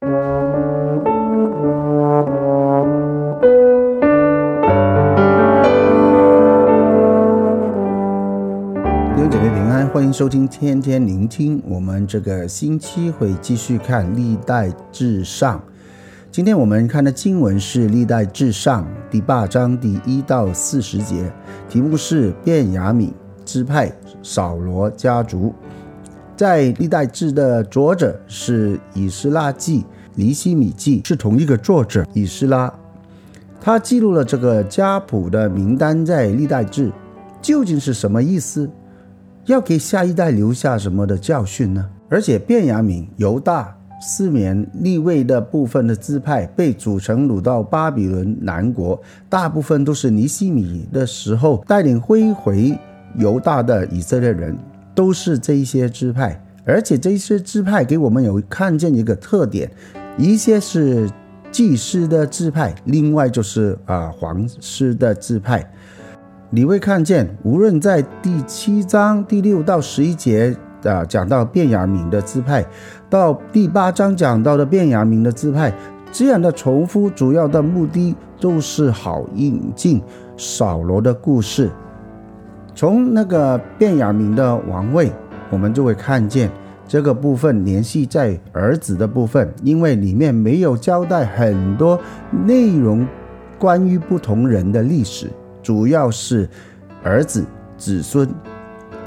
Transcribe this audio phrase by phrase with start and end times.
[0.00, 0.12] 弟兄
[9.28, 11.60] 姐妹平安，欢迎收听天天聆听。
[11.66, 15.60] 我们这个星期会继续看历代至上。
[16.30, 21.28] 今天我们看的经文是《历代至上》第八章第一到四十节，
[21.68, 23.10] 题目是便雅悯
[23.44, 23.92] 支派
[24.22, 25.52] 扫罗家族。
[26.38, 29.84] 在《历代志》的作者是以斯拉记、
[30.14, 32.72] 尼希米记，是同一个作者以斯拉。
[33.60, 36.90] 他记录了这个家谱的名单在《历代志》，
[37.42, 38.70] 究竟是什么意思？
[39.46, 41.84] 要给下一代留下什么的教训呢？
[42.08, 43.74] 而且便雅悯、犹大。
[44.00, 52.78] 四面立位的部分的支派被组成掳到巴比伦南国，大部分都是尼希米的时候带领归回
[53.16, 54.56] 犹大的以色列人，
[54.98, 56.44] 都是这一些支派。
[56.64, 59.70] 而且这些支派给我们有看见一个特点，
[60.18, 61.08] 一些是
[61.52, 65.64] 祭司的支派，另外就是啊皇室的支派。
[66.50, 70.56] 你会看见，无论在第七章第六到十一节。
[70.84, 72.64] 啊，讲到便雅悯的支派，
[73.10, 75.74] 到第八章讲到的便雅悯的支派，
[76.12, 80.00] 这样的重复，主要的目的都是好引进
[80.36, 81.68] 扫罗的故事。
[82.78, 85.10] 从那个卞雅明的王位，
[85.50, 86.48] 我们就会看见
[86.86, 92.00] 这个部分联系在儿子的部分，因为里面没有交代很多
[92.46, 93.04] 内容
[93.58, 95.28] 关于不同人的历史，
[95.60, 96.48] 主要是
[97.02, 97.44] 儿子
[97.76, 98.28] 子孙。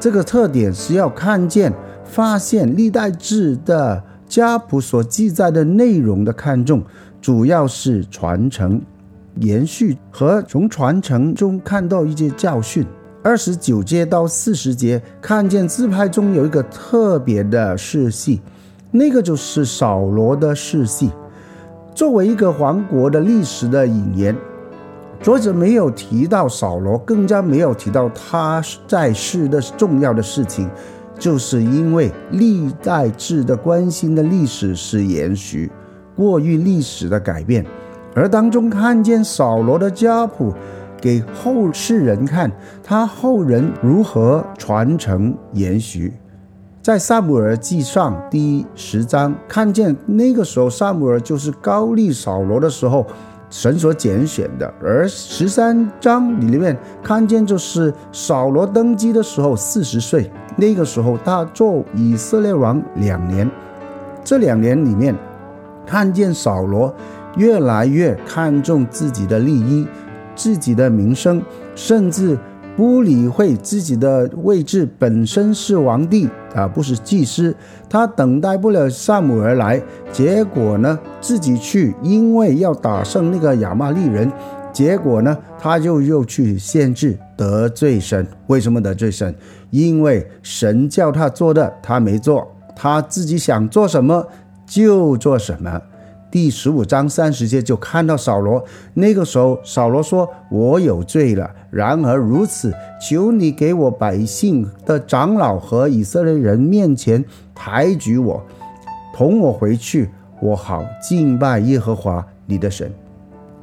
[0.00, 1.72] 这个特点是要看见、
[2.04, 6.82] 发现历代志的家谱所记载的内容的看重，
[7.20, 8.82] 主要是传承、
[9.36, 12.84] 延续和从传承中看到一些教训。
[13.22, 18.40] 二十九节到四十节，看见自拍中有一个特别的世系，
[18.90, 21.10] 那个就是扫罗的世系，
[21.94, 24.34] 作为一个王国的历史的引言。
[25.20, 30.70] 作者没有提到扫罗，更加没有提到他在世的重要的事情，
[31.18, 35.70] 就是因为历代志的关心的历史是延续，
[36.16, 37.66] 过于历史的改变，
[38.14, 40.54] 而当中看见扫罗的家谱，
[41.00, 42.50] 给后世人看
[42.82, 46.12] 他后人如何传承延续，
[46.82, 53.06] 在撒母耳记上第十章看见那个时候撒母耳就是高立扫罗的时候。
[53.52, 63.50] 神所拣选的，而十三章里面看见就是扫罗登基的时候四十岁，那个时候他做以色列王两年，
[64.22, 65.12] 这两年里面
[65.84, 66.94] 看见扫罗
[67.36, 69.84] 越来越看重自己的利益、
[70.40, 71.42] 自己的名声，
[71.74, 72.38] 甚至
[72.74, 76.30] 不理会自己的位置本身是皇帝。
[76.54, 77.54] 啊，不是祭司，
[77.90, 79.80] 他等待不了撒母而来，
[80.10, 84.32] 结果呢，自己去，因为要打胜那个亚玛力人，
[84.72, 88.26] 结果呢，他就又去限制，得罪神。
[88.46, 89.32] 为什么得罪神？
[89.68, 94.26] 因为神叫他做的，他没做，他自己想做什么
[94.66, 95.80] 就做什么。
[96.30, 98.64] 第十五章三十节就看到扫罗，
[98.94, 101.50] 那个时候扫罗说：“我有罪了。
[101.70, 108.40] 然而如此，求你给我百姓的长老和以色列人面前抬举我，
[109.12, 110.08] 同我回去，
[110.40, 112.88] 我好敬拜耶和华你的神。”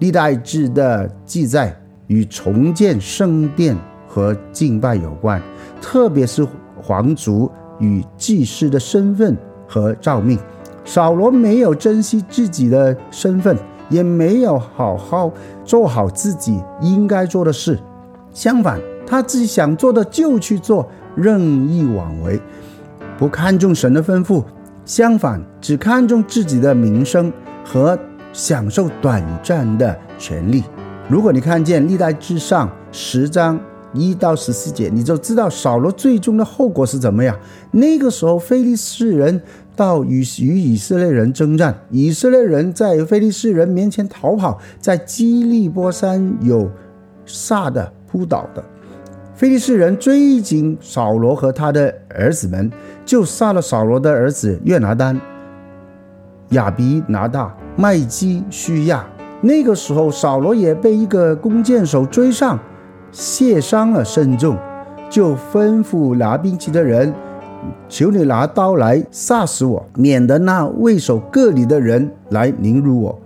[0.00, 1.74] 历代志的记载
[2.06, 3.76] 与重建圣殿
[4.08, 5.40] 和敬拜有关，
[5.82, 6.46] 特别是
[6.80, 9.36] 皇族与祭司的身份
[9.68, 10.38] 和诏命。
[10.84, 13.56] 扫罗没有珍惜自己的身份，
[13.88, 15.32] 也没有好好
[15.64, 17.78] 做好自己应该做的事。
[18.32, 22.40] 相反，他自己想做的就去做，任意妄为，
[23.18, 24.42] 不看重神的吩咐。
[24.84, 27.32] 相反，只看重自己的名声
[27.64, 27.98] 和
[28.32, 30.62] 享受短暂的权利。
[31.08, 33.58] 如果你看见历代志上十章
[33.94, 37.38] 一到十四节，你就知道扫罗最终的后果是怎么样。
[37.70, 39.40] 那个时候，非利士人。
[39.76, 46.70] 到与与以色列人征战，以色列人在非利士人面前逃跑，在基利波山有
[47.26, 48.62] 杀的扑倒的，
[49.34, 52.70] 非利士人追紧扫罗和他的儿子们，
[53.04, 55.20] 就杀了扫罗的儿子约拿单、
[56.50, 59.04] 亚比拿大、麦基虚亚。
[59.40, 62.56] 那个时候，扫罗也被一个弓箭手追上，
[63.14, 64.58] 卸伤了甚重，
[65.08, 67.14] 就吩咐拿兵器的人。
[67.88, 73.18] 求你拿刀来杀死我，免得那为首割礼的人来凌辱我。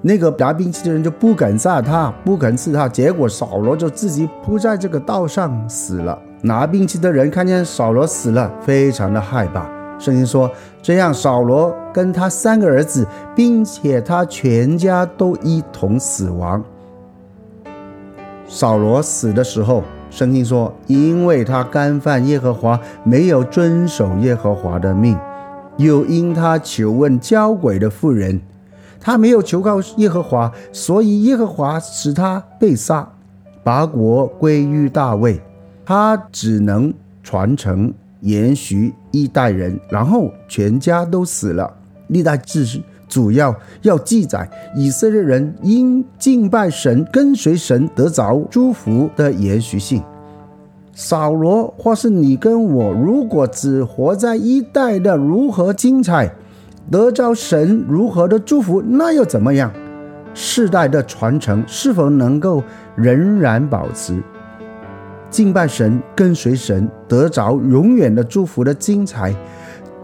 [0.00, 2.88] 那个拿兵器的人就不敢杀他，不敢刺他。
[2.88, 6.18] 结果扫罗就自己扑在这个道上死了。
[6.42, 9.66] 拿兵器的人看见扫罗死了，非常的害怕，
[9.98, 10.50] 圣经说，
[10.82, 16.62] 这样扫罗跟他三个儿子，并且他全家都一同死亡。
[18.46, 25.18] 扫罗死的时候，圣经说，因为他干犯耶和华，没有遵守耶和华的命，
[25.76, 28.40] 又因他求问交鬼的妇人，
[29.00, 33.08] 他没有求告耶和华，所以耶和华使他被杀，
[33.62, 35.40] 把国归于大卫，
[35.84, 36.92] 他只能
[37.22, 37.92] 传承。
[38.20, 41.70] 延续一代人，然后全家都死了。
[42.06, 42.64] 历代志
[43.14, 50.02] 主要要记载以色列人因敬拜神、跟随神得着祝福的延续性。
[50.92, 56.28] 扫罗或是你跟我，如果只活在一代的如何精彩，
[56.90, 59.70] 得着神如何的祝福，那又怎么样？
[60.34, 62.64] 世代的传承是否能够
[62.96, 64.20] 仍然保持？
[65.30, 69.32] 敬拜神，跟随神，得着永远的祝福的精彩，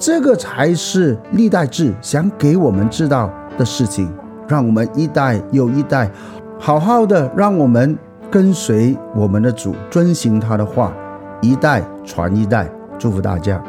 [0.00, 4.10] 这个才是历代志想给我们知道的事情。
[4.48, 6.10] 让我们一代又一代，
[6.58, 7.96] 好好的，让我们
[8.28, 10.92] 跟随我们的主，遵循他的话，
[11.40, 12.68] 一代传一代。
[12.98, 13.62] 祝福大家。